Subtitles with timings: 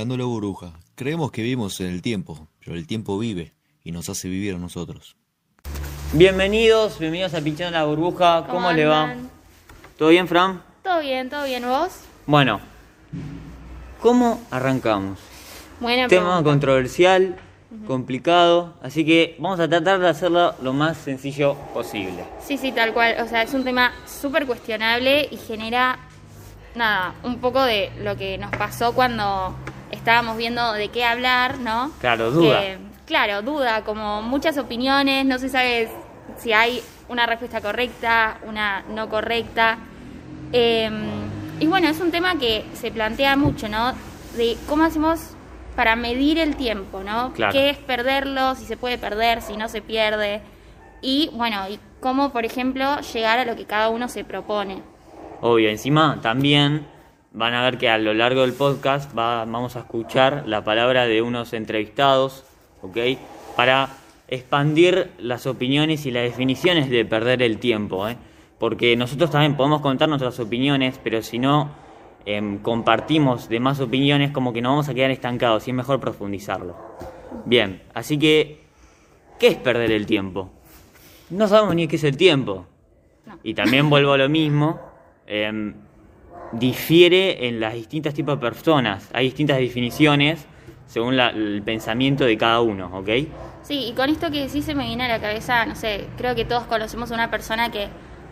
[0.00, 0.72] Pinchando la burbuja.
[0.94, 3.52] Creemos que vivimos en el tiempo, pero el tiempo vive
[3.84, 5.14] y nos hace vivir a nosotros.
[6.14, 8.46] Bienvenidos, bienvenidos a Pinchando la Burbuja.
[8.48, 9.14] ¿Cómo, le va?
[9.98, 10.62] ¿Todo bien, Fran?
[10.82, 11.66] Todo bien, todo bien.
[11.66, 11.90] ¿Vos?
[12.24, 12.60] Bueno,
[14.00, 15.18] ¿cómo arrancamos?
[15.80, 16.50] Buena Tema pregunta.
[16.50, 17.36] controversial,
[17.86, 22.24] complicado, así que vamos a tratar de hacerlo lo más sencillo posible.
[22.42, 23.16] Sí, sí, tal cual.
[23.22, 25.98] O sea, es un tema súper cuestionable y genera,
[26.74, 29.54] nada, un poco de lo que nos pasó cuando
[29.90, 31.90] estábamos viendo de qué hablar, ¿no?
[32.00, 32.60] Claro, duda.
[32.60, 35.88] Que, claro, duda, como muchas opiniones, no se sabe
[36.38, 39.78] si hay una respuesta correcta, una no correcta.
[40.52, 40.90] Eh,
[41.60, 43.92] y bueno, es un tema que se plantea mucho, ¿no?
[44.36, 45.20] De cómo hacemos
[45.76, 47.32] para medir el tiempo, ¿no?
[47.32, 47.52] Claro.
[47.52, 48.54] ¿Qué es perderlo?
[48.54, 50.40] Si se puede perder, si no se pierde.
[51.02, 54.82] Y bueno, y cómo, por ejemplo, llegar a lo que cada uno se propone.
[55.40, 56.86] Obvio, encima también
[57.32, 61.06] van a ver que a lo largo del podcast va- vamos a escuchar la palabra
[61.06, 62.44] de unos entrevistados,
[62.82, 62.96] ¿ok?
[63.56, 63.88] Para
[64.28, 68.16] expandir las opiniones y las definiciones de perder el tiempo, ¿eh?
[68.58, 71.70] Porque nosotros también podemos contar nuestras opiniones, pero si no
[72.26, 76.76] em, compartimos demás opiniones, como que nos vamos a quedar estancados y es mejor profundizarlo.
[77.46, 78.60] Bien, así que,
[79.38, 80.50] ¿qué es perder el tiempo?
[81.30, 82.66] No sabemos ni qué es el tiempo.
[83.24, 83.38] No.
[83.42, 84.80] Y también vuelvo a lo mismo,
[85.26, 85.74] em,
[86.52, 89.08] difiere en las distintas tipos de personas.
[89.12, 90.44] Hay distintas definiciones
[90.86, 93.08] según la- el pensamiento de cada uno, ¿ok?
[93.62, 96.34] Sí, y con esto que sí se me viene a la cabeza, no sé, creo
[96.34, 97.86] que todos conocemos a una persona que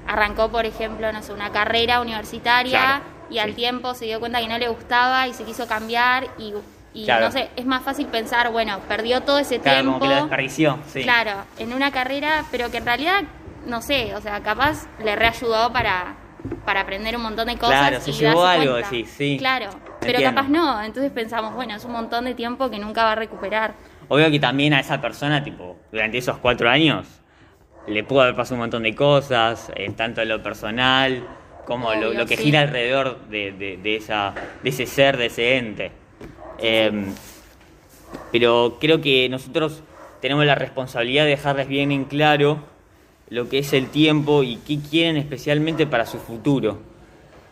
[0.06, 3.54] arrancó, por ejemplo, no sé, una carrera universitaria Claro, y al sí.
[3.56, 6.54] tiempo se dio cuenta que no le gustaba y se quiso cambiar y,
[6.94, 7.26] y Claro.
[7.26, 9.98] no sé, es más fácil pensar, bueno, perdió todo ese Claro, tiempo.
[10.00, 11.02] como que la desperdició, sí.
[11.02, 13.22] Claro, en una carrera, pero que en realidad,
[13.66, 16.16] no sé, o sea, capaz le reayudó para,
[16.64, 17.78] para aprender un montón de cosas.
[17.88, 18.90] Claro, se y llevó algo, cuenta.
[18.90, 19.36] decís, sí.
[19.38, 20.40] Claro, pero Entiendo.
[20.42, 23.74] capaz no, entonces pensamos, bueno, es un montón de tiempo que nunca va a recuperar.
[24.08, 27.06] Obvio que también a esa persona, tipo, durante esos cuatro años,
[27.86, 31.26] le pudo haber pasado un montón de cosas, eh, tanto en lo personal
[31.64, 32.44] como lo, Obvio, lo que sí.
[32.44, 34.32] gira alrededor de, de- de esa,
[34.62, 35.90] de ese ser, de ese ente.
[36.58, 37.06] Em,
[38.32, 39.82] pero creo que nosotros
[40.20, 42.58] tenemos la responsabilidad de dejarles bien en claro
[43.30, 46.80] lo que es el tiempo y qué quieren especialmente para su futuro.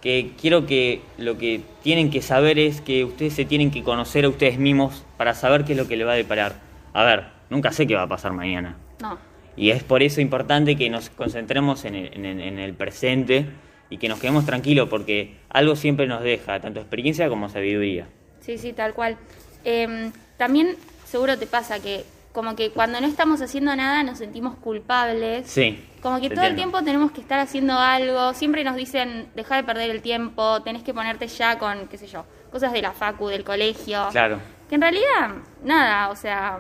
[0.00, 4.24] Que quiero que lo que tienen que saber es que ustedes se tienen que conocer
[4.24, 6.60] a ustedes mismos para saber qué es lo que le va a deparar.
[6.92, 8.76] A ver, nunca sé qué va a pasar mañana.
[9.00, 9.18] No,
[9.56, 13.46] Y es por eso importante que nos concentremos en el, en el- en el presente
[13.90, 18.06] y que nos quedemos tranquilos porque algo siempre nos deja, tanto experiencia como sabiduría.
[18.40, 19.16] sí, sí, tal cual.
[19.64, 20.76] Em, también
[21.06, 22.04] seguro te pasa que
[22.36, 25.48] como que cuando no estamos haciendo nada nos sentimos culpables.
[25.48, 25.82] Sí.
[26.02, 29.64] Como que todo el tiempo tenemos que estar haciendo algo, siempre nos dicen, deja de
[29.64, 33.28] perder el tiempo, tenés que ponerte ya con, qué sé yo, cosas de la facu,
[33.28, 34.06] del colegio.
[34.12, 34.38] Claro.
[34.68, 35.30] Que en realidad,
[35.64, 36.58] nada, o sea,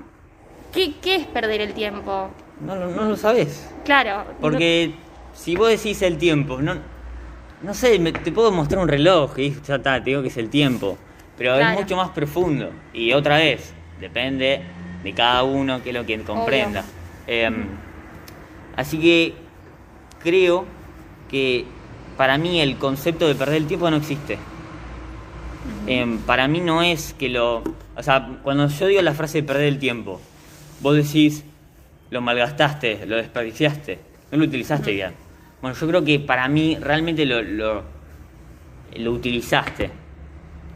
[0.72, 2.30] ¿qué, qué es perder el tiempo?
[2.62, 3.70] No, lo- no lo sabes.
[3.84, 4.24] Claro.
[4.40, 4.94] Porque
[5.34, 6.74] si vos decís el tiempo, no,
[7.62, 10.38] no sé, me- te puedo mostrar un reloj y ya está, te digo que es
[10.38, 10.96] el tiempo.
[11.36, 11.74] Pero Claro.
[11.74, 12.70] es mucho más profundo.
[12.94, 14.62] Y otra vez, depende
[15.06, 16.84] de cada uno, que es lo que comprenda.
[17.28, 17.66] Em,
[18.76, 19.34] así que
[20.18, 20.64] creo
[21.30, 21.64] que
[22.16, 24.36] para mí el concepto de perder el tiempo no existe.
[25.86, 27.62] Em, para mí no es que lo...
[27.96, 30.20] O sea, cuando yo digo la frase de perder el tiempo,
[30.80, 31.44] vos decís,
[32.10, 34.00] lo malgastaste, lo desperdiciaste,
[34.32, 35.12] no lo utilizaste bien.
[35.62, 37.84] Bueno, yo creo que para mí realmente lo, lo,
[38.96, 39.88] lo utilizaste.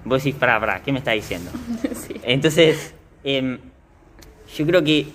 [0.04, 1.50] Vos decís, pará, pará, ¿qué me estás diciendo?
[1.94, 2.14] Sí.
[2.22, 2.94] Entonces,
[3.24, 3.58] em,
[4.56, 5.06] yo creo que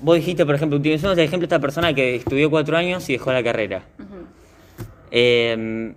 [0.00, 3.14] vos dijiste, por ejemplo, utilizamos el ejemplo de esta persona que estudió cuatro años y
[3.14, 3.82] dejó la carrera.
[5.10, 5.92] Eh,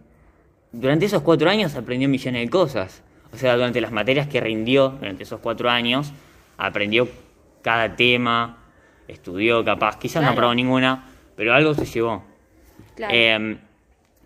[0.72, 3.02] durante esos cuatro años aprendió millones de cosas.
[3.32, 6.12] O sea, durante las materias que rindió durante esos cuatro años,
[6.58, 7.08] aprendió
[7.62, 8.58] cada tema,
[9.08, 10.34] estudió capaz, quizás no Claro.
[10.34, 12.24] aprobó ninguna, pero algo se llevó.
[12.96, 13.14] Claro.
[13.16, 13.58] Eh,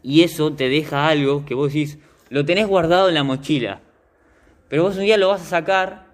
[0.03, 1.99] y eso te deja algo que vos decís,
[2.29, 3.79] lo tenés guardado en la mochila,
[4.69, 6.06] pero vos un día lo vas a sacar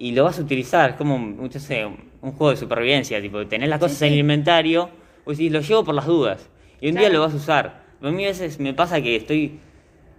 [0.00, 0.90] y lo vas a utilizar.
[0.90, 4.18] Es como, un- sé, un juego de supervivencia, tipo, tenés las cosas Sí, en el
[4.20, 4.88] inventario,
[5.26, 6.48] vos decís, lo llevo por las dudas.
[6.80, 7.82] Y un día lo vas a usar.
[8.02, 9.60] A mí a veces me pasa que estoy,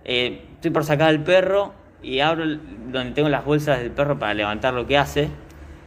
[0.06, 1.74] eh, estoy por sacar al perro
[2.04, 2.62] y abro el-
[2.92, 5.30] donde tengo las bolsas del perro para levantar lo que hace.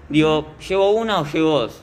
[0.08, 1.82] Digo, ¿llevo una o llevo dos?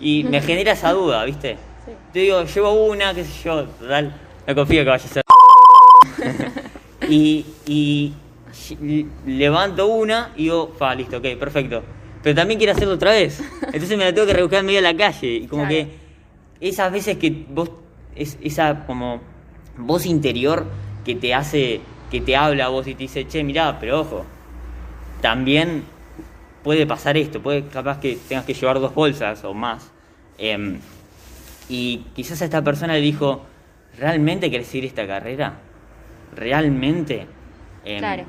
[0.00, 1.56] Y me genera esa duda, ¿viste?
[1.86, 1.92] Sí.
[2.12, 4.12] Te digo, llevo una, qué sé yo, total,
[4.44, 5.22] no confío que vaya a ser.
[7.08, 8.12] y,
[9.26, 11.82] levanto una y digo, fa, listo, ok, perfecto.
[12.22, 13.40] Pero también quiero hacerlo otra vez.
[13.72, 15.28] Entonces me la tengo que rebuscar en medio de la calle.
[15.34, 15.76] Y como Claro.
[15.76, 17.70] que esas veces que vos,
[18.16, 19.20] es, esa como
[19.76, 20.66] voz interior
[21.04, 24.24] que te hace, que te habla a vos y te dice, che, mirá, pero ojo,
[25.20, 25.84] también
[26.62, 29.90] puede pasar esto, puede capaz que tengas que llevar dos bolsas o más.
[30.36, 30.78] Em,
[31.68, 33.42] y quizás a esta persona le dijo,
[33.98, 35.58] ¿realmente querés ir esta carrera?
[36.34, 37.26] ¿Realmente
[37.84, 38.24] em, Claro.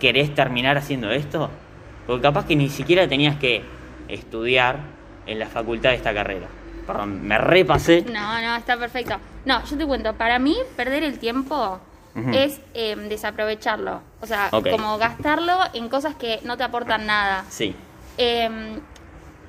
[0.00, 1.50] Querés terminar haciendo esto?
[2.06, 3.62] Porque capaz que ni siquiera tenías que
[4.08, 4.78] estudiar
[5.26, 6.46] en la facultad de esta carrera.
[6.86, 8.02] Perdón, me repasé.
[8.02, 9.16] No, no, está perfecto.
[9.44, 11.80] No, yo te cuento, para mí perder el tiempo
[12.32, 14.00] es eh, desaprovecharlo.
[14.22, 17.44] O sea, como gastarlo en cosas que no te aportan nada.
[17.50, 17.74] Sí,
[18.18, 18.78] Eh,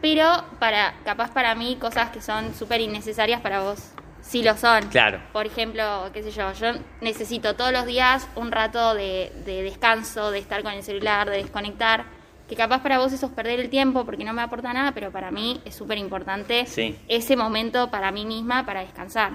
[0.01, 3.91] pero para, capaz para mí, cosas que son súper innecesarias para vos,
[4.27, 4.87] sí lo son.
[4.87, 5.19] claro.
[5.33, 10.31] Por ejemplo, qué sé yo, yo necesito todos los días un rato de, de descanso,
[10.31, 12.05] de estar con el celular, de desconectar,
[12.49, 15.11] que capaz para vos eso es perder el tiempo porque no me aporta nada, pero
[15.11, 16.95] para mí es súper importante Sí.
[17.07, 19.31] ese momento para mí misma para descansar.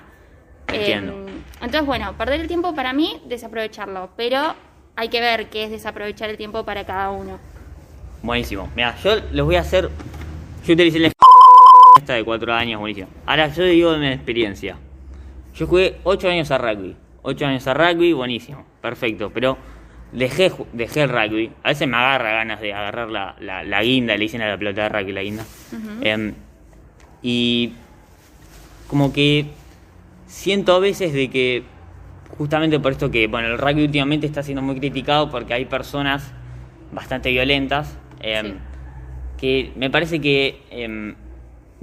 [0.69, 1.13] Entiendo.
[1.13, 4.55] Eh, entonces, bueno, perder el tiempo para mí, desaprovecharlo, pero
[4.97, 7.39] hay que ver qué es desaprovechar el tiempo para cada uno.
[8.23, 8.71] Buenísimo.
[8.77, 9.91] Mira, yo les voy a hacer.
[10.65, 11.09] Yo utilicé la
[12.03, 13.09] esta de cuatro años, buenísimo.
[13.27, 14.77] Ahora yo digo de mi experiencia.
[15.55, 16.97] Yo jugué ocho años a rugby.
[17.23, 19.31] Ocho años a rugby, buenísimo, perfecto.
[19.33, 19.57] Pero
[20.13, 21.51] dejé, dejé el rugby.
[21.63, 24.59] A veces me agarra ganas de agarrar la, la, la guinda, le dicen a la
[24.59, 25.45] pelota de rugby la guinda.
[26.03, 26.35] Em,
[27.23, 27.73] y
[28.89, 29.47] como que
[30.27, 31.63] siento a veces de que
[32.37, 36.33] justamente por esto que bueno el rugby últimamente está siendo muy criticado porque hay personas
[36.93, 38.55] bastante violentas em, Sí.
[39.39, 41.15] que me parece que em,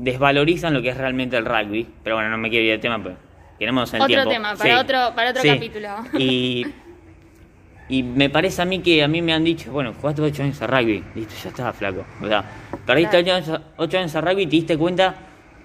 [0.03, 3.01] desvalorizan lo que es realmente el rugby pero bueno no me quiero ir del tema
[3.01, 3.15] pues
[3.57, 5.49] tenemos el Otro tiempo tema, para otro- para otro Sí.
[5.49, 5.89] capítulo.
[6.17, 6.65] y
[7.89, 10.61] y me parece a mí que a mí me han dicho, bueno, jugaste 8 años
[10.61, 12.05] a rugby, listo, ya estaba flaco.
[12.21, 12.43] O sea,
[12.85, 13.23] perdiste Claro.
[13.23, 15.15] 8 años, a- ocho años a rugby y te diste cuenta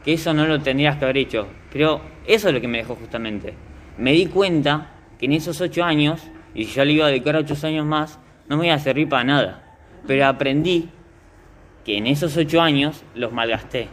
[0.03, 1.47] que eso no lo tendrías que haber hecho.
[1.71, 3.53] Pero eso es lo que me dejó justamente.
[3.99, 6.23] Me di cuenta que en esos 8 años,
[6.55, 9.07] y si yo le iba a dedicar 8 años más, no me iba a servir
[9.09, 9.77] para nada.
[10.07, 10.89] Pero aprendí
[11.85, 13.89] que en esos 8 años los malgasté.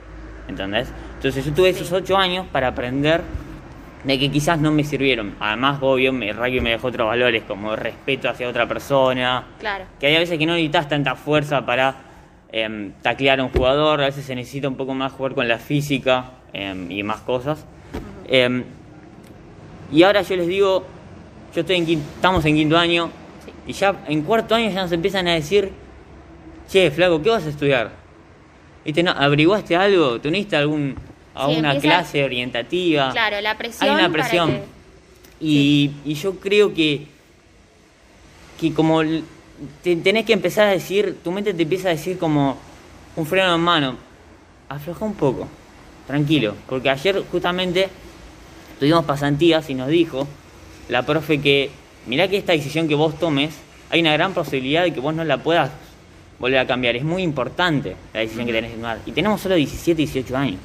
[0.51, 0.89] ¿Entendés?
[1.15, 3.21] Entonces yo tuve esos 8 años para aprender
[4.03, 5.35] de que quizás no me sirvieron.
[5.39, 9.85] Además, obvio, el rugby me dejó otros valores como respeto hacia otra persona, Claro.
[9.99, 11.95] que hay a veces que no necesitas tanta fuerza para
[12.53, 15.57] em, taclear a un jugador, a veces se necesita un poco más jugar con la
[15.57, 17.65] física em, y más cosas.
[18.27, 18.65] Em,
[19.91, 20.85] y ahora yo les digo,
[21.55, 23.09] yo estoy en quin- estamos en quinto año
[23.45, 23.51] Sí.
[23.67, 25.71] y ya en cuarto año ya nos empiezan a decir,
[26.67, 28.00] che, flaco, ¿qué vas a estudiar?
[28.85, 30.19] ¿Viste, no, ¿Averiguaste algo?
[30.19, 30.95] ¿Tuniste algún,
[31.35, 33.11] a Sí, una empieza- clase orientativa?
[33.11, 33.89] Claro, la presión.
[33.89, 34.51] Hay una para presión.
[34.51, 34.63] que-
[35.43, 37.07] Y, y yo creo que,
[38.59, 39.01] que como
[39.83, 42.57] te tenés que empezar a decir, tu mente te empieza a decir como
[43.15, 43.95] un freno en mano,
[44.69, 45.47] afloja un poco,
[46.07, 47.89] tranquilo, porque ayer justamente
[48.79, 50.27] tuvimos pasantías y nos dijo
[50.89, 51.69] la profe que
[52.05, 53.53] mirá que esta decisión que vos tomes,
[53.89, 55.71] hay una gran posibilidad de que vos no la puedas
[56.41, 58.99] volver a cambiar, es muy importante la decisión que tenés que tomar.
[59.05, 60.59] Y tenemos solo 17, 18 años.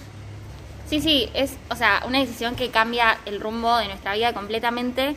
[0.89, 5.17] Sí, sí, es, o sea, una decisión que cambia el rumbo de nuestra vida completamente.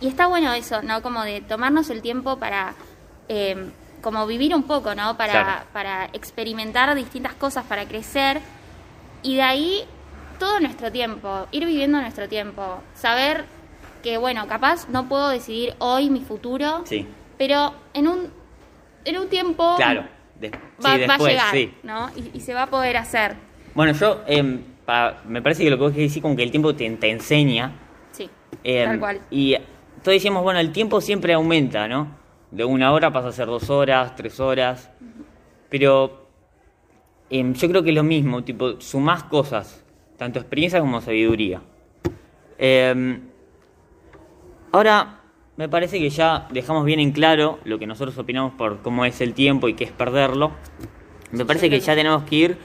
[0.00, 1.00] Y está bueno eso, ¿no?
[1.02, 2.74] Como de tomarnos el tiempo para,
[3.28, 3.70] eh,
[4.02, 5.16] como vivir un poco, ¿no?
[5.16, 5.62] Para, Claro.
[5.72, 8.40] para experimentar distintas cosas, para crecer.
[9.22, 9.84] Y de ahí
[10.38, 12.82] todo nuestro tiempo, ir viviendo nuestro tiempo.
[12.94, 13.44] Saber
[14.02, 18.39] que, bueno, capaz no puedo decidir hoy mi futuro, Sí, pero en un,
[19.04, 20.04] en un tiempo claro.
[20.38, 21.74] De- va, sí, va a llegar, sí.
[21.82, 22.08] ¿no?
[22.16, 23.34] Y, y se va a poder hacer.
[23.74, 26.74] Bueno, yo em, pa- me parece que lo que vos decir como que el tiempo
[26.74, 27.72] te, te enseña.
[28.12, 28.28] Sí,
[28.64, 29.20] em, tal cual.
[29.30, 29.54] Y
[30.02, 32.08] todos decíamos, bueno, el tiempo siempre aumenta, ¿no?
[32.50, 34.90] De una hora pasa a ser dos horas, tres horas.
[35.68, 36.26] Pero
[37.28, 39.84] em, yo creo que es lo mismo, tipo, sumás cosas,
[40.16, 41.60] tanto experiencia como sabiduría.
[44.72, 45.19] Ahora,
[45.60, 49.20] me parece que ya dejamos bien en claro lo que nosotros opinamos por cómo es
[49.20, 50.52] el tiempo y qué es perderlo.
[51.32, 52.56] Me parece que ya tenemos que ir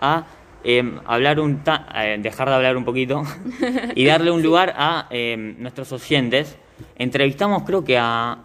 [0.00, 0.24] a
[0.62, 3.24] em, hablar un ta- eh, dejar de hablar un poquito
[3.96, 6.56] y darle un lugar a em, nuestros oyentes.
[6.96, 8.38] Entrevistamos creo que a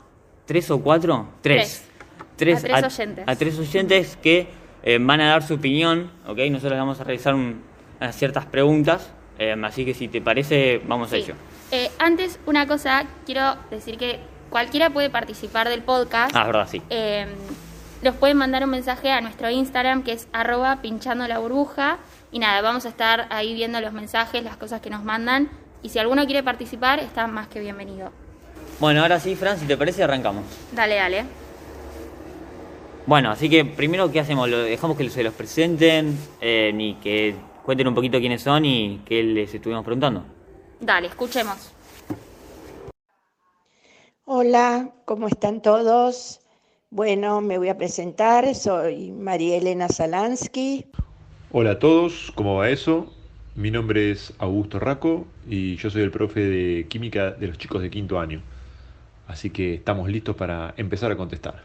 [0.47, 1.85] tres o cuatro, tres,
[2.35, 2.57] Tres.
[2.63, 3.25] A tres oyentes.
[3.27, 4.47] a tres oyentes que
[4.81, 6.39] em, van a dar su opinión, ¿ok?
[6.49, 7.61] Nosotros les vamos a realizar un-
[8.01, 9.13] unas ciertas preguntas,
[9.63, 11.35] así que si te parece, vamos a ello.
[11.71, 16.35] Eh, antes, una cosa, quiero decir que cualquiera puede participar del podcast.
[16.35, 16.81] Ah, es verdad, sí.
[16.89, 17.27] Eh,
[18.01, 21.97] nos pueden mandar un mensaje a nuestro Instagram que es arroba pinchando la burbuja.
[22.31, 25.49] Y nada, vamos a estar ahí viendo los mensajes, las cosas que nos mandan.
[25.83, 28.11] Y si alguno quiere participar, está más que bienvenido.
[28.79, 30.43] Bueno, ahora sí, Fran, si te parece, arrancamos.
[30.71, 31.25] Dale, dale.
[33.05, 34.49] Bueno, así que primero, ¿qué hacemos?
[34.49, 36.17] ¿Lo dejamos que se los presenten?
[36.41, 40.23] Eh, ni que cuenten un poquito quiénes son y qué les estuvimos preguntando.
[40.79, 41.73] Dale, escuchemos.
[44.25, 46.39] Hola, ¿cómo están todos?
[46.89, 50.85] Bueno, me voy a presentar, soy María Elena Salansky.
[51.51, 53.13] Hola a todos, ¿cómo va eso?
[53.55, 57.81] Mi nombre es Augusto Raco y yo soy el profe de química de los chicos
[57.81, 58.41] de quinto año.
[59.27, 61.61] Así que estamos listos para empezar a contestar.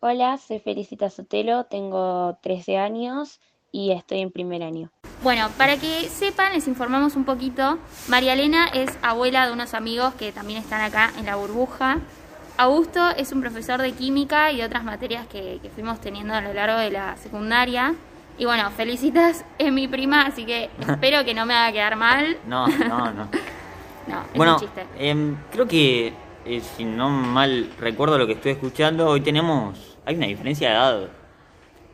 [0.00, 3.40] Hola, soy Felicita Sotelo, tengo 13 años
[3.72, 4.90] y estoy en primer año.
[5.22, 7.78] Bueno, para que sepan, les informamos un poquito.
[8.08, 11.98] María Elena es abuela de unos amigos que también están acá en la burbuja.
[12.56, 16.52] Augusto es un profesor de química y de otras materias que, fuimos teniendo a lo
[16.54, 17.94] largo de la secundaria.
[18.38, 22.38] Y bueno, felicitas, es mi prima, así que espero que no me haga quedar mal.
[22.46, 23.28] No, no, no.
[24.06, 24.86] no, es bueno, un chiste.
[24.98, 26.14] Em, creo que,
[26.46, 29.98] eh, si no mal recuerdo lo que estoy escuchando, hoy tenemos.
[30.06, 31.19] Hay una diferencia de edad.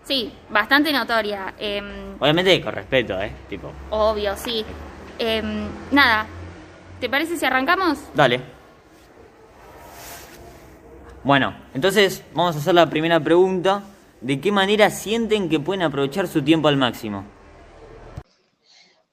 [0.06, 1.54] Sí, bastante notoria.
[1.58, 3.32] Em, Obviamente con respeto, ¿eh?
[3.48, 3.72] Tipo.
[3.90, 4.64] Obvio, sí.
[5.18, 6.26] Em, nada,
[7.00, 7.98] ¿te parece si arrancamos?
[8.14, 8.40] Dale.
[11.24, 13.82] Bueno, entonces vamos a hacer la primera pregunta.
[14.20, 17.24] ¿De qué manera sienten que pueden aprovechar su tiempo al máximo?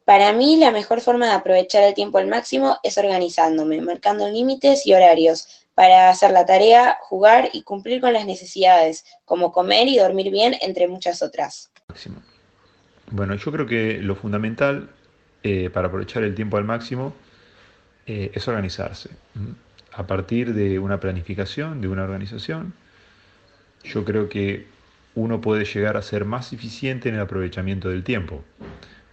[0.05, 4.85] Para mí la mejor forma de aprovechar el tiempo al máximo es organizándome, marcando límites
[4.85, 9.97] y horarios para hacer la tarea, jugar y cumplir con las necesidades, como comer y
[9.97, 11.71] dormir bien, entre muchas otras.
[13.11, 14.89] Bueno, yo creo que lo fundamental
[15.43, 17.13] eh, para aprovechar el tiempo al máximo
[18.05, 19.09] eh, es organizarse
[19.95, 22.73] a partir de una planificación, de una organización,
[23.83, 24.67] yo creo que
[25.15, 28.43] uno puede llegar a ser más eficiente en el aprovechamiento del tiempo.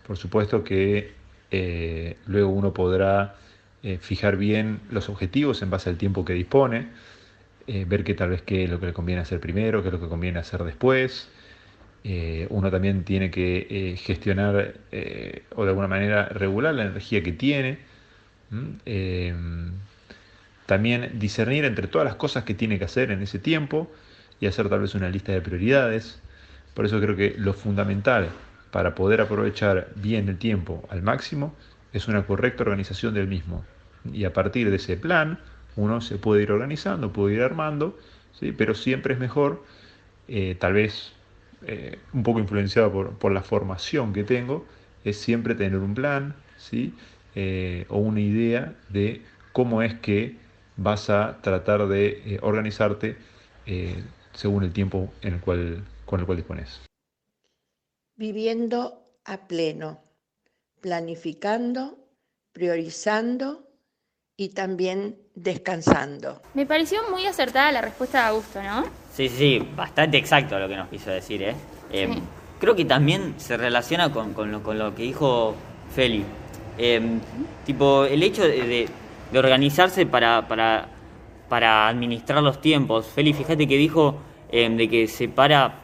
[0.07, 1.13] Por supuesto que
[1.51, 3.37] eh, luego uno podrá
[3.83, 6.89] eh, fijar bien los objetivos en base al tiempo que dispone,
[7.67, 9.95] eh, ver qué tal vez qué es lo que le conviene hacer primero, qué es
[9.95, 11.29] lo que conviene hacer después.
[12.49, 14.75] uno también tiene que gestionar
[15.55, 17.79] o de alguna manera regular la energía que tiene.
[20.71, 23.91] También discernir entre todas las cosas que tiene que hacer en ese tiempo
[24.41, 26.21] y hacer tal vez una lista de prioridades.
[26.75, 28.29] Por eso creo que lo fundamental
[28.71, 31.55] para poder aprovechar bien el tiempo al máximo
[31.93, 33.65] es una correcta organización del mismo.
[34.13, 35.39] Y a partir de ese plan
[35.77, 37.99] uno se puede ir organizando, puede ir armando,
[38.39, 38.53] ¿sí?
[38.53, 39.65] pero siempre es mejor,
[40.29, 41.13] eh, tal vez
[41.67, 44.67] eh, un poco influenciado por, la formación que tengo,
[45.05, 46.95] es siempre tener un plan ¿sí?
[47.35, 50.37] Eh, o una idea de cómo es que
[50.77, 53.17] vas a tratar de organizarte
[54.33, 56.81] según el tiempo en el cual, con el cual dispones.
[58.17, 60.01] Viviendo a pleno,
[60.81, 61.99] planificando,
[62.53, 63.67] priorizando
[64.37, 66.41] y también descansando.
[66.55, 68.85] Me pareció muy acertada la respuesta de Augusto, ¿no?
[69.13, 71.55] Sí, sí, bastante exacto lo que nos quiso decir, ¿eh?
[71.93, 72.21] Em,
[72.59, 75.55] creo que también se relaciona con, lo, con lo, que dijo
[75.95, 76.25] Feli.
[76.79, 77.21] Em,
[77.67, 78.89] tipo, el hecho de,
[79.31, 80.89] de organizarse para, para,
[81.49, 83.07] para administrar los tiempos.
[83.07, 84.17] Feli, fíjate que dijo
[84.51, 85.80] em, de que se para,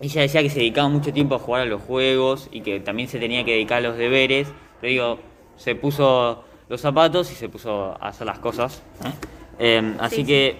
[0.00, 3.08] ella decía que se dedicaba mucho tiempo a jugar a los juegos y que también
[3.08, 4.48] se tenía que dedicar a los deberes,
[4.80, 5.18] pero digo,
[5.56, 8.82] se puso los zapatos y se puso a hacer las cosas.
[9.04, 9.76] ¿eh?
[9.76, 10.56] Em, así que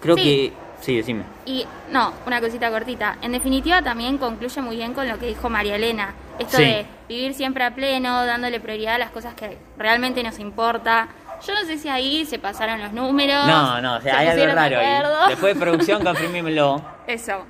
[0.00, 0.52] creo que...
[0.80, 1.24] Sí, decime.
[1.44, 3.18] Y no, una cosita cortita.
[3.20, 6.14] En definitiva también concluye muy bien con lo que dijo María Elena.
[6.38, 11.08] Esto de vivir siempre a pleno, dándole prioridad a las cosas que realmente nos importa,
[11.46, 13.46] yo no sé si ahí se pasaron los números.
[13.46, 15.28] No, no, o sea, hay algo raro ahí.
[15.28, 16.82] Después de producción, confirmímelo.
[17.06, 17.44] Eso.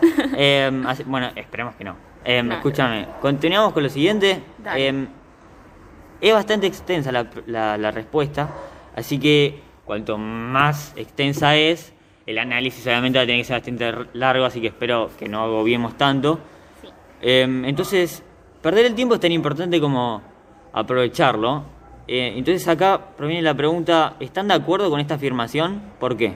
[0.36, 1.96] Em, bueno, esperemos que no.
[2.24, 4.42] Em, escúchame, continuamos con lo siguiente.
[4.74, 5.06] Em,
[6.20, 7.26] es bastante extensa la,
[7.76, 8.48] la, respuesta,
[8.96, 11.92] así que cuanto más extensa es,
[12.26, 15.42] el análisis obviamente va a tener que ser bastante largo, así que espero que no
[15.42, 16.40] agobiemos tanto.
[16.80, 16.88] Sí.
[17.20, 18.22] entonces,
[18.62, 20.22] perder el tiempo es tan importante como
[20.72, 21.64] aprovecharlo.
[22.08, 25.82] Eh, entonces acá proviene la pregunta, ¿están de acuerdo con esta afirmación?
[25.98, 26.34] ¿Por qué?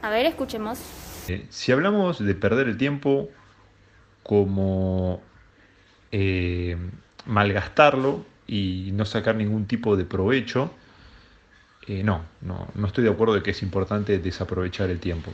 [0.00, 1.01] A ver, escuchemos.
[1.28, 3.28] Eh, si hablamos de perder el tiempo
[4.22, 5.22] como
[6.10, 6.76] eh,
[7.26, 10.74] malgastarlo y no sacar ningún tipo de provecho,
[11.88, 15.32] no, no, no estoy de acuerdo de que es importante desaprovechar el tiempo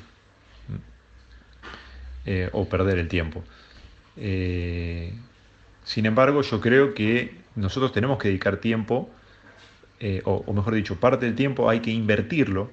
[2.52, 3.44] o perder el tiempo.
[4.16, 9.10] sin embargo, yo creo que nosotros tenemos que dedicar tiempo
[10.00, 12.70] eh, o, mejor dicho, parte del tiempo hay que invertirlo,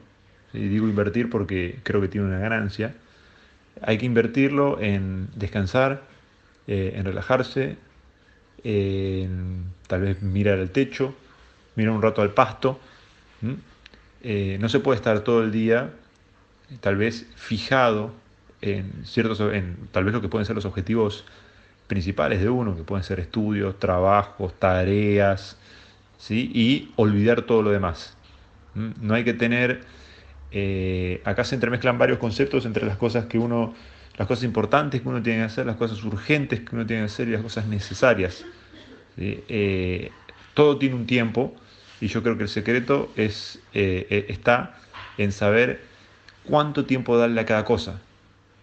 [0.53, 2.95] digo invertir porque creo que tiene una ganancia,
[3.81, 6.03] hay que invertirlo en descansar,
[6.67, 7.77] eh, en relajarse,
[8.63, 11.13] en tal vez mirar al techo,
[11.75, 12.79] mirar un rato al pasto.
[14.23, 15.91] Eh, no se puede estar todo el día
[16.81, 18.11] tal vez fijado
[18.61, 21.25] en ciertos, en tal vez lo que pueden ser los objetivos
[21.87, 25.57] principales de uno, que pueden ser estudios, trabajos, tareas,
[26.29, 28.17] y olvidar todo lo demás.
[28.73, 29.81] No hay que tener
[30.57, 33.75] eh, acá se entremezclan varios conceptos entre las cosas que uno,
[34.15, 37.07] las cosas importantes que uno tiene que hacer, las cosas urgentes que uno tiene que
[37.07, 38.45] hacer y las cosas necesarias.
[39.17, 40.11] Eh,
[40.53, 41.53] todo tiene un tiempo
[41.99, 44.77] y yo creo que el secreto eh, está
[45.17, 45.81] en saber
[46.45, 47.99] cuánto tiempo darle a cada cosa.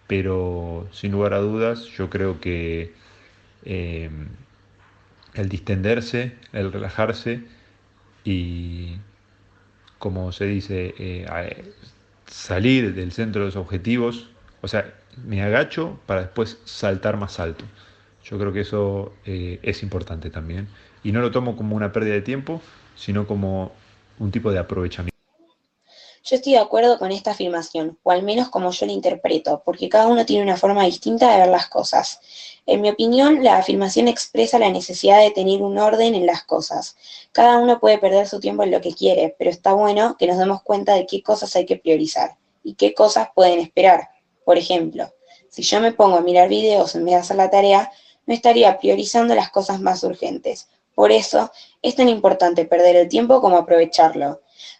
[0.07, 2.91] Pero sin lugar a dudas, yo creo que
[3.63, 4.09] el
[5.47, 7.43] distenderse, el relajarse
[8.25, 8.97] y
[10.03, 11.63] como se dice, eh,
[12.27, 14.27] salir del centro de los objetivos,
[14.59, 14.93] o sea,
[15.25, 17.63] me agacho para después saltar más alto.
[18.25, 20.67] Yo creo que eso eh, es importante también.
[21.05, 22.61] Y no lo tomo como una pérdida de tiempo,
[22.97, 23.71] sino como
[24.19, 25.12] un tipo de aprovechamiento.
[26.25, 29.89] Yo estoy de acuerdo con esta afirmación, o al menos como yo la interpreto, porque
[29.89, 32.21] cada uno tiene una forma distinta de ver las cosas.
[32.65, 36.95] En mi opinión, la afirmación expresa la necesidad de tener un orden en las cosas.
[37.33, 40.37] Cada uno puede perder su tiempo en lo que quiere, pero está bueno que nos
[40.37, 44.07] demos cuenta de qué cosas hay que priorizar y qué cosas pueden esperar.
[44.45, 45.13] Por ejemplo,
[45.49, 47.91] si yo me pongo a mirar videos en vez de hacer la tarea,
[48.25, 50.69] no estaría priorizando las cosas más urgentes.
[50.95, 51.51] Por eso
[51.81, 54.39] es tan importante perder el tiempo como aprovecharlo.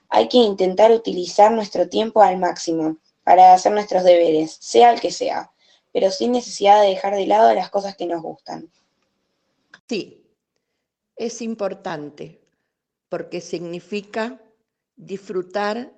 [0.09, 5.11] Hay que intentar utilizar nuestro tiempo al máximo para hacer nuestros deberes, sea el que
[5.11, 5.53] sea
[5.93, 8.69] pero sin necesidad de dejar de lado las cosas que nos gustan.
[9.87, 10.25] Sí,
[11.15, 12.41] es importante
[13.07, 14.41] porque significa
[14.95, 15.93] disfrutar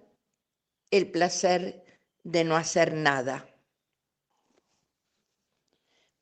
[0.91, 1.85] el placer
[2.23, 3.47] de no hacer nada.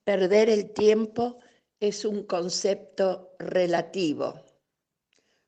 [0.04, 1.40] Perder el tiempo
[1.80, 4.40] es un concepto relativo.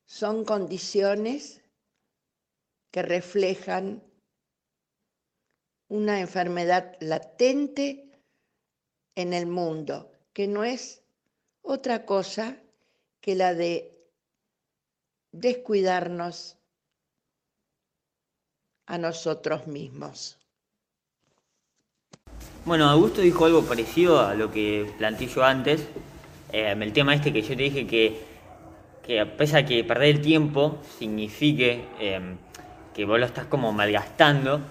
[0.05, 1.62] Son condiciones
[2.95, 4.01] que reflejan
[5.89, 8.10] una enfermedad latente
[9.15, 11.03] en el mundo, que no es
[11.62, 12.55] otra cosa
[13.19, 13.91] que la de
[15.34, 16.55] descuidarnos
[18.86, 20.39] a nosotros mismos.
[22.63, 25.86] Bueno, Augusto dijo algo parecido a lo que planteé yo antes.
[26.53, 28.21] Eh, el tema este que yo te dije que,
[29.05, 32.38] que a pesar de que perder el tiempo signifique eh,
[32.95, 34.62] que vos lo estás como malgastando,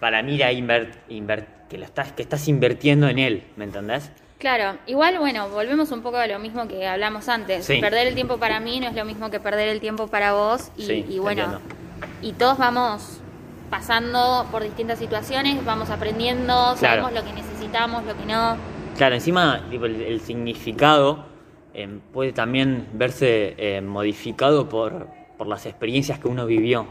[0.00, 4.10] para invertir que, lo estás, que estás invirtiendo en él, ¿me entendés?
[4.38, 7.66] Claro, igual, bueno, volvemos un poco a lo mismo que hablamos antes.
[7.66, 10.70] Perder el tiempo para mí no es lo mismo que perder el tiempo para vos.
[10.76, 11.60] Y, bueno,
[12.20, 13.20] y todos vamos
[13.70, 18.56] pasando por distintas situaciones, vamos aprendiendo, sabemos lo que necesitamos, lo que no.
[18.98, 21.24] Claro, encima el, significado
[21.72, 25.06] em, puede también verse em, modificado por,
[25.38, 26.86] por las experiencias que uno vivió.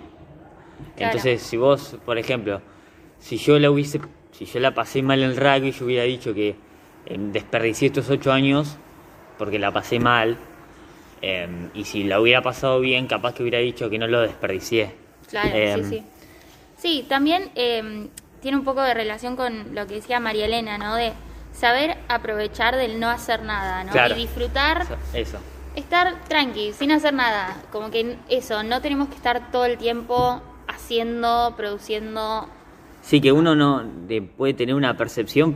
[0.98, 2.62] Entonces, si vos, por ejemplo,
[3.20, 4.00] si yo la hubiese
[4.32, 6.56] si yo la pasé mal en el rugby, yo hubiera dicho que
[7.06, 8.78] em, desperdicié estos ocho años
[9.38, 10.38] porque la pasé mal.
[11.22, 14.96] Em, y si la hubiera pasado bien, capaz que hubiera dicho que no lo desperdicié.
[15.30, 16.04] Claro, sí, em, sí.
[16.78, 20.96] Sí, también tiene un poco de relación con lo que decía María Elena, ¿no?
[20.96, 21.13] De
[21.54, 24.15] saber aprovechar del no hacer nada, ¿no?
[24.15, 24.88] Y disfrutar.
[25.13, 25.38] Eso.
[25.76, 27.62] Estar tranqui, sin hacer nada.
[27.72, 30.41] Como que eso, no tenemos que estar todo el tiempo
[30.82, 32.48] haciendo, produciendo
[33.02, 33.84] Sí, que uno no
[34.38, 35.56] puede tener una percepción,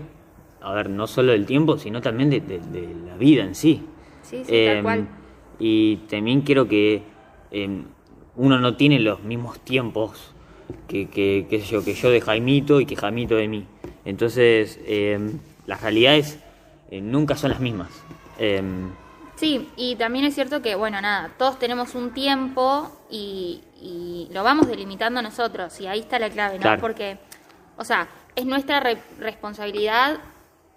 [0.61, 2.41] a ver, no solo del tiempo, sino también de,
[3.05, 3.83] la vida en sí.
[4.23, 5.07] Sí, sí, tal em, cual.
[5.59, 7.03] Y también quiero que
[7.51, 7.83] em,
[8.35, 10.33] uno no tiene los mismos tiempos
[10.87, 13.65] que, que, yo, que yo de Jaimito y que Jaimito de mí.
[14.05, 16.39] Entonces, em, las realidades
[16.89, 17.89] eh, nunca son las mismas.
[19.35, 23.61] Sí, y también es cierto que, bueno, nada, todos tenemos un tiempo y,
[24.31, 26.77] lo vamos delimitando nosotros, y ahí está la clave, ¿no?
[26.79, 27.17] Porque
[27.77, 28.81] o sea, es nuestra
[29.19, 30.19] responsabilidad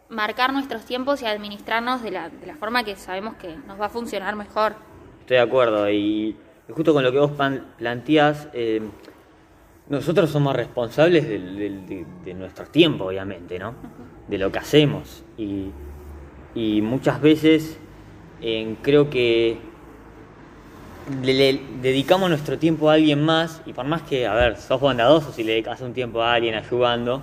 [0.08, 3.86] marcar nuestros tiempos y administrarnos de la, de la forma que sabemos que nos va
[3.86, 4.74] a funcionar mejor.
[5.20, 6.36] Estoy de acuerdo y
[6.70, 7.32] justo con lo que vos
[7.76, 8.80] planteás, eh,
[9.88, 13.74] nosotros somos responsables de, nuestro tiempo, obviamente, ¿no?
[14.26, 15.24] De lo que hacemos.
[15.36, 15.72] Y,
[16.82, 17.78] muchas veces
[18.42, 19.58] eh, creo que
[21.22, 25.32] le, dedicamos nuestro tiempo a alguien más, y por más que, a ver, sos bondadoso
[25.32, 27.22] si le dedicas un tiempo a alguien ayudando,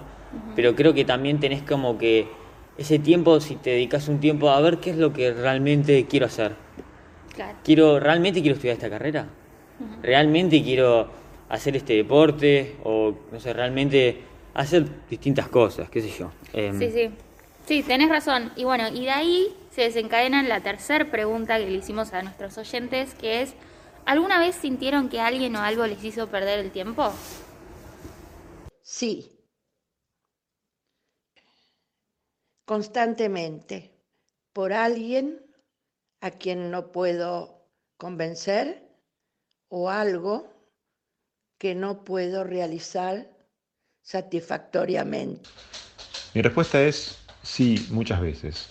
[0.55, 2.27] pero creo que también tenés como que
[2.77, 6.25] ese tiempo, si te dedicas un tiempo a ver qué es lo que realmente quiero
[6.25, 6.53] hacer.
[7.63, 9.27] Quiero, ¿Realmente quiero estudiar esta carrera?
[10.01, 11.09] ¿Realmente quiero
[11.49, 12.75] hacer este deporte?
[12.83, 14.21] O, no sé, realmente
[14.53, 16.31] hacer distintas cosas, qué sé yo.
[16.53, 17.09] Em, sí, sí.
[17.65, 18.51] Sí, tenés razón.
[18.55, 22.57] Y bueno, y de ahí se desencadena la tercera pregunta que le hicimos a nuestros
[22.57, 23.55] oyentes, que es,
[24.05, 27.11] ¿Alguna vez sintieron que alguien o algo les hizo perder el tiempo?
[28.83, 29.31] Sí.
[32.65, 33.91] Constantemente.
[34.53, 35.41] Por alguien
[36.21, 38.87] a quien no puedo convencer
[39.69, 40.53] o algo
[41.57, 43.29] que no puedo realizar
[44.01, 45.49] satisfactoriamente.
[46.33, 48.69] Mi respuesta es sí, muchas veces.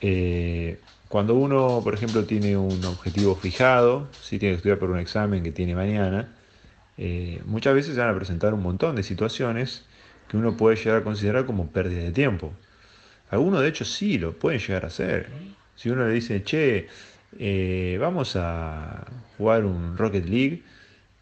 [0.00, 4.98] Eh, cuando uno, por ejemplo, tiene un objetivo fijado, si tiene que estudiar por un
[4.98, 6.28] examen que tiene mañana,
[6.98, 9.84] eh, muchas veces se van a presentar un montón de situaciones
[10.28, 12.52] que uno puede llegar a considerar como pérdida de tiempo.
[13.30, 15.28] Algunos, de hecho, sí lo pueden llegar a hacer.
[15.76, 16.88] Si uno le dice, che,
[17.38, 20.62] eh, vamos a jugar un Rocket League,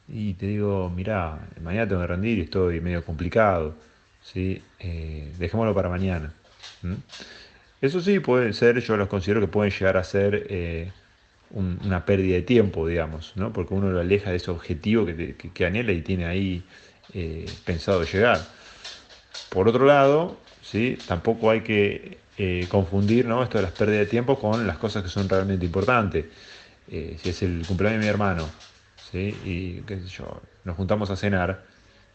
[0.08, 3.74] y te digo, mirá, mañana tengo que rendir y estoy medio complicado,
[4.22, 4.62] ¿sí?
[4.78, 6.32] Eh, dejémoslo para mañana.
[7.80, 10.90] Eso sí puede ser, yo los considero que pueden llegar a ser eh,
[11.50, 13.52] una pérdida de tiempo, digamos, ¿no?
[13.52, 16.64] porque uno lo aleja de ese objetivo que, anhela y tiene ahí
[17.12, 18.40] eh, pensado llegar.
[19.50, 20.98] Por otro lado, ¿sí?
[21.06, 23.42] tampoco hay que eh, confundir ¿no?
[23.42, 26.24] esto de las pérdidas de tiempo con las cosas que son realmente importantes.
[26.88, 28.48] si es el cumpleaños de mi hermano,
[29.10, 29.36] ¿sí?
[29.44, 31.62] y yo, nos juntamos a cenar,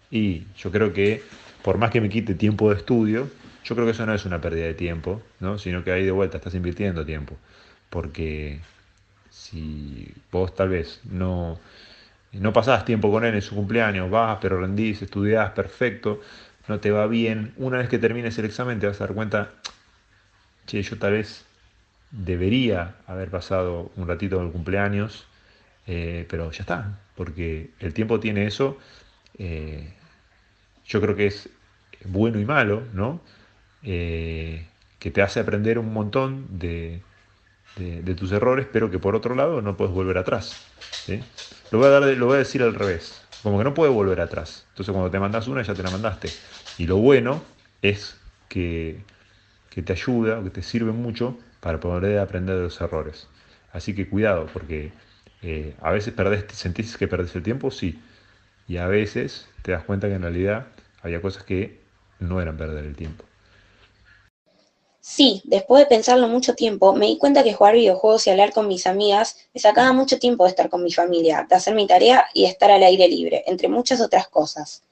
[0.10, 1.24] y yo creo que
[1.62, 3.30] por más que me quite tiempo de estudio,
[3.64, 5.58] yo creo que eso no es una pérdida de tiempo, ¿no?
[5.58, 7.38] sino que ahí de vuelta estás invirtiendo tiempo.
[7.90, 8.60] Porque
[9.30, 11.60] si vos tal vez no,
[12.34, 16.22] no pasás tiempo con él en su cumpleaños, vas, pero rendís, estudiás, perfecto,
[16.68, 19.50] no te va bien, una vez que termines el examen te vas a dar cuenta,
[20.66, 21.46] che, yo tal vez
[22.12, 25.26] debería haber pasado un ratito del cumpleaños,
[25.88, 28.78] eh, pero ya está, porque el tiempo tiene eso,
[29.38, 29.94] eh,
[30.86, 31.50] yo creo que es
[32.06, 33.22] bueno y malo, ¿no?
[33.84, 34.66] Eh,
[35.00, 37.02] que te hace aprender un montón de,
[38.16, 40.64] tus errores, pero que por otro lado no puedes volver atrás.
[41.72, 44.22] Lo, voy a dar, lo voy a decir al revés, como que no puedes volver
[44.22, 44.68] atrás.
[44.70, 46.30] Entonces cuando te mandas una ya te la mandaste.
[46.78, 47.42] Y lo bueno
[47.82, 48.16] es
[48.48, 49.04] que,
[49.74, 53.28] te ayuda o que te sirve mucho para poder aprender de los errores.
[53.74, 54.92] Así que cuidado, porque
[55.42, 58.00] eh, a veces perdés, sentís que perdés el tiempo, sí.
[58.68, 60.68] Y a veces te das cuenta que en realidad
[61.02, 61.80] había cosas que
[62.20, 63.31] no eran perder el tiempo.
[65.04, 68.68] Sí, después de pensarlo mucho tiempo, me di cuenta que jugar videojuegos y hablar con
[68.68, 72.28] mis amigas me sacaba mucho tiempo de estar con mi familia, de hacer mi tarea
[72.36, 74.84] y de estar al aire libre, entre muchas otras cosas.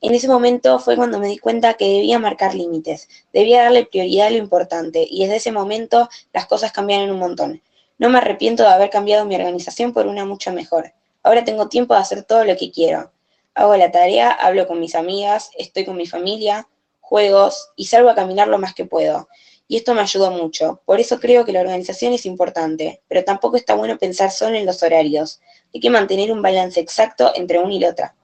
[0.00, 4.28] En ese momento fue cuando me di cuenta que debía marcar límites, debía darle prioridad
[4.28, 7.60] a lo importante y desde ese momento las cosas cambiaron un montón.
[7.98, 10.92] No me arrepiento de haber cambiado mi organización por una mucho mejor.
[11.24, 13.10] Ahora tengo tiempo de hacer todo lo que quiero.
[13.56, 16.68] Hago la tarea, hablo con mis amigas, estoy con mi familia,
[17.00, 19.26] juegos y salgo a caminar lo más que puedo
[19.68, 20.80] y esto me ayudó mucho.
[20.84, 24.66] Por eso creo que la organización es importante, pero tampoco está bueno pensar solo en
[24.66, 25.40] los horarios.
[25.74, 28.14] Hay que mantener un balance exacto entre una y la otra.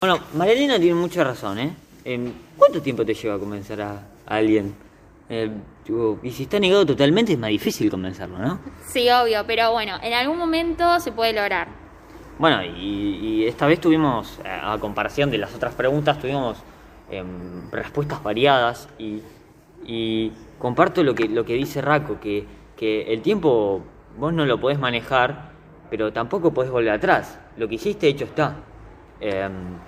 [0.00, 1.74] Bueno, Marilena tiene mucha razón, ¿eh?
[2.04, 4.74] Em, ¿Cuánto tiempo te lleva a convencer a, alguien?
[5.28, 5.50] Eh,
[6.22, 8.60] y si está negado totalmente es más difícil convencerlo, ¿no?
[8.86, 11.68] Sí, obvio, pero bueno, en algún momento se puede lograr.
[12.38, 16.58] Bueno, y, esta vez tuvimos, eh, a comparación de las otras preguntas, tuvimos
[17.10, 19.20] em, respuestas variadas y
[19.86, 22.44] y comparto lo que, lo que dice Raco, que,
[22.76, 23.82] que el tiempo
[24.18, 25.50] vos no lo podés manejar,
[25.90, 27.38] pero tampoco podés volver atrás.
[27.56, 28.56] Lo que hiciste hecho está.
[29.20, 29.78] Em,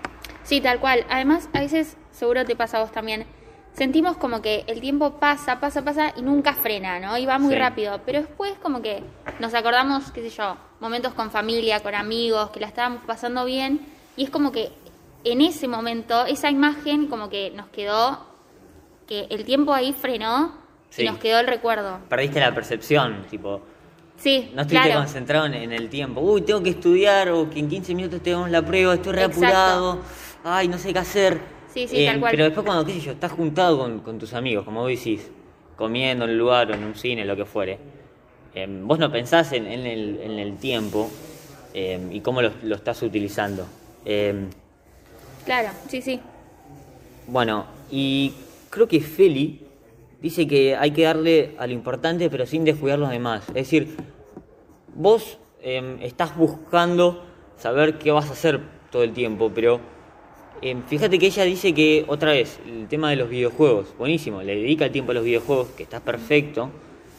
[0.45, 1.05] sí, tal cual.
[1.11, 3.27] Además, a veces, seguro te pasa a vos también,
[3.73, 7.19] sentimos como que el tiempo pasa, pasa, pasa y nunca frena, ¿no?
[7.19, 8.01] Y va muy rápido.
[8.07, 9.03] Pero después como que
[9.41, 13.81] nos acordamos, qué sé yo, momentos con familia, con amigos, que la estábamos pasando bien.
[14.17, 14.71] Y es como que
[15.25, 18.29] en ese momento, esa imagen como que nos quedó
[19.09, 20.53] que el tiempo ahí frenó
[20.97, 21.99] y nos quedó el recuerdo.
[22.09, 23.63] Perdiste la percepción, tipo.
[24.19, 26.21] Sí, No estuviste concentrado en, el tiempo.
[26.21, 30.01] Uy, tengo que estudiar o que en 15 minutos tenemos la prueba, estoy reapurado.
[30.45, 31.41] Ay, no sé qué hacer.
[31.73, 32.31] Sí, sí, tal eh, cual.
[32.33, 35.31] Pero después cuando, qué sé yo, estás juntado con, tus amigos, como vos decís,
[35.77, 37.79] comiendo en un lugar o en un cine, lo que fuere.
[38.55, 41.09] Eh, vos no pensás en, el, tiempo
[41.73, 43.67] eh, y cómo lo, lo estás utilizando.
[45.45, 46.21] claro, sí, sí.
[47.29, 48.33] Bueno, y
[48.71, 49.61] creo que Feli
[50.21, 53.45] dice que hay que darle a lo importante pero sin descuidar los demás.
[53.49, 53.97] Es decir,
[54.95, 57.25] vos em, estás buscando
[57.57, 59.81] saber qué vas a hacer todo el tiempo, pero
[60.63, 64.57] em, fíjate que ella dice que, otra vez, el tema de los videojuegos, buenísimo, le
[64.57, 66.71] dedica el tiempo a los videojuegos, que está perfecto,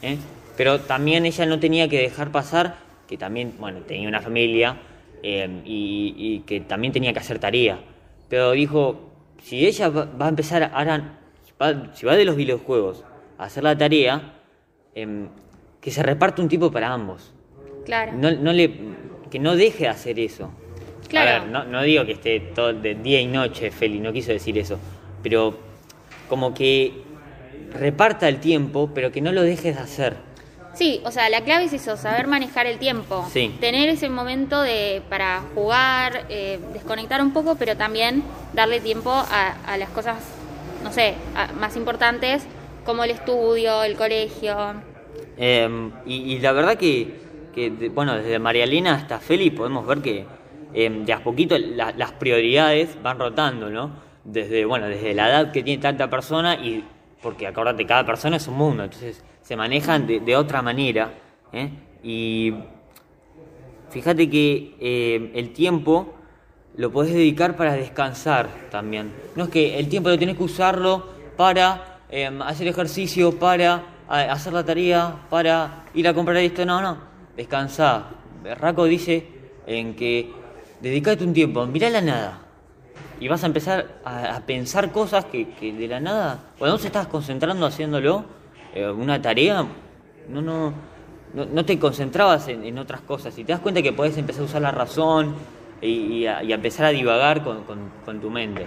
[0.02, 0.16] ¿eh?
[0.56, 2.76] pero también ella no tenía que dejar pasar
[3.08, 4.76] que también, bueno, tenía una familia
[5.22, 7.80] em, y, y, que también tenía que hacer tarea.
[8.28, 9.10] Pero dijo,
[9.42, 11.19] si ella va a empezar ahora
[11.94, 13.04] si va de los videojuegos
[13.38, 14.34] a hacer la tarea,
[14.94, 15.28] em,
[15.80, 17.32] que se reparte un tipo para ambos.
[17.84, 18.12] Claro.
[18.12, 18.74] No, le,
[19.30, 20.50] que no deje de hacer eso.
[21.08, 21.46] Claro.
[21.46, 24.78] no, digo que esté todo de día y noche, Feli, no quiso decir eso.
[25.22, 25.58] Pero
[26.28, 27.02] como que
[27.72, 30.16] reparta el tiempo, pero que no lo dejes de hacer.
[30.72, 33.26] Sí, o sea, la clave es eso, saber manejar el tiempo.
[33.32, 33.52] Sí.
[33.60, 39.56] Tener ese momento de para jugar, eh, desconectar un poco, pero también darle tiempo a,
[39.66, 40.18] a las cosas,
[40.82, 41.14] no sé,
[41.58, 42.44] más importantes,
[42.84, 44.56] como el estudio, el colegio.
[45.36, 47.14] Eh, y, y la verdad que,
[47.54, 50.24] que, bueno, desde María Elena hasta Feli podemos ver que
[50.72, 53.90] eh, de a poquito la- las prioridades van rotando, ¿no?
[54.24, 56.84] Desde, bueno, desde la edad que tiene tanta persona y
[57.22, 61.10] porque acordate, cada persona es un mundo, entonces se manejan de, de otra manera.
[61.52, 61.70] ¿eh?
[62.02, 62.54] Y
[63.90, 66.14] fíjate que eh, el tiempo
[66.76, 69.12] lo podés dedicar para descansar también.
[69.36, 71.06] No es que el tiempo lo tenés que usarlo
[71.36, 76.64] para eh, hacer ejercicio, para hacer la tarea, para ir a comprar esto.
[76.64, 76.98] No, no.
[77.36, 78.04] Descansá.
[78.58, 79.26] Raco dice
[79.66, 80.32] en que
[80.80, 82.38] dedicate un tiempo, mirá la nada.
[83.20, 86.84] Y vas a empezar a, a pensar cosas que, que de la nada, cuando vos
[86.84, 88.24] estás concentrando haciéndolo,
[88.74, 89.66] eh, una tarea,
[90.28, 90.72] no, no,
[91.34, 93.36] no, no te concentrabas en, en otras cosas.
[93.38, 95.34] Y te das cuenta que podés empezar a usar la razón
[95.80, 98.66] y, y a, y a empezar a divagar con, con- con tu mente.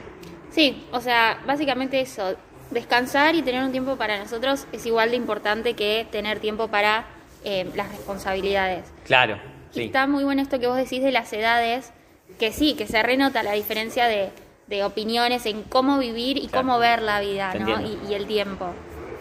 [0.52, 2.36] Sí, o sea, básicamente eso,
[2.72, 7.06] descansar y tener un tiempo para nosotros es igual de importante que tener tiempo para
[7.44, 8.86] eh, las responsabilidades.
[9.06, 9.38] Claro,
[9.74, 11.92] Y está muy bueno esto que vos decís de las edades,
[12.40, 14.30] que sí, que se renota la diferencia de,
[14.68, 16.68] de opiniones en cómo vivir y Claro.
[16.68, 17.82] cómo ver la vida, ¿no?
[17.82, 18.68] y el tiempo.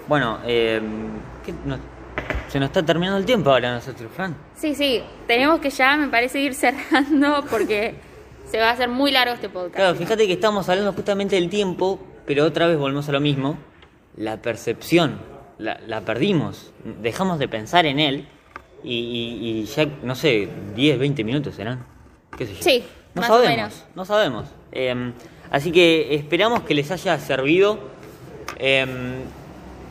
[0.09, 0.81] Bueno, eh,
[1.44, 1.78] ¿qué no-
[2.53, 4.37] se nos está terminando el tiempo ahora nosotros, Fran.
[4.55, 7.95] Sí, sí, tenemos que ya, me parece, ir cerrando porque
[8.51, 9.75] se va a hacer muy largo este podcast.
[9.77, 13.57] Claro, fíjate que estamos hablando justamente del tiempo, pero otra vez volvemos a lo mismo.
[14.17, 15.19] La percepción,
[15.57, 16.73] la, la perdimos.
[17.01, 18.29] Dejamos de pensar en él
[18.85, 21.87] y, y- y ya, no sé, 10, 20 minutos serán.
[22.37, 22.62] ¿Qué sé yo?
[22.62, 22.85] Sí,
[23.15, 23.85] no más o menos.
[23.95, 24.49] No sabemos.
[24.73, 25.12] Eh,
[25.51, 27.79] así que esperamos que les haya servido.
[28.59, 28.87] Eh,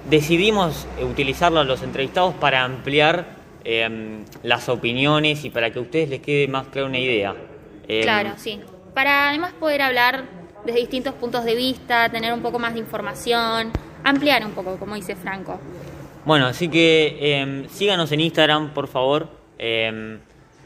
[0.10, 3.26] decidimos utilizarlo a los entrevistados para ampliar
[3.64, 7.36] eh, las opiniones y para que a ustedes les quede más clara una idea.
[7.88, 8.60] Eh, Claro, sí.
[8.94, 10.26] Para además poder hablar
[10.66, 13.72] desde distintos puntos de vista, tener un poco más de información,
[14.04, 15.60] ampliar un poco, como dice Franco.
[16.26, 19.30] Bueno, así que eh, síganos en Instagram, por favor.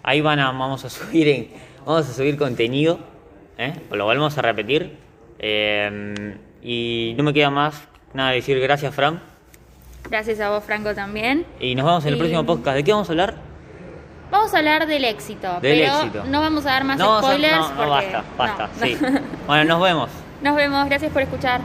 [0.04, 1.50] Ahí van a, vamos a subir en-
[1.86, 3.00] vamos a subir contenido.
[3.58, 3.74] ¿eh?
[3.92, 4.98] Lo volvemos a repetir.
[6.62, 9.20] Y no me queda más nada decir gracias, Fran.
[10.10, 11.46] Gracias a vos, Franco, también.
[11.60, 12.76] Y nos vemos en el próximo podcast.
[12.78, 13.36] ¿De qué vamos a hablar?
[14.32, 16.24] Vamos a hablar del éxito, Del pero éxito.
[16.28, 18.70] no vamos a dar más no, vamos a- spoilers no, no, porque basta, basta.
[18.82, 18.98] Sí.
[19.48, 20.10] Bueno, nos vemos.
[20.42, 21.62] Nos vemos, gracias por escuchar.